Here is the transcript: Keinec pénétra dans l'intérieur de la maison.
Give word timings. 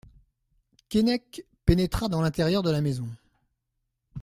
Keinec 0.89 1.45
pénétra 1.63 2.07
dans 2.09 2.21
l'intérieur 2.23 2.63
de 2.63 2.71
la 2.71 2.81
maison. 2.81 3.07